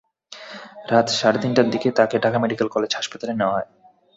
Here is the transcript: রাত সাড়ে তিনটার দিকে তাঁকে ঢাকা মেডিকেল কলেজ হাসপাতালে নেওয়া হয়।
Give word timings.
রাত 0.91 1.07
সাড়ে 1.11 1.39
তিনটার 1.43 1.67
দিকে 1.73 1.87
তাঁকে 1.97 2.15
ঢাকা 2.23 2.37
মেডিকেল 2.43 2.67
কলেজ 2.71 2.91
হাসপাতালে 2.97 3.33
নেওয়া 3.35 3.55
হয়। 3.55 3.67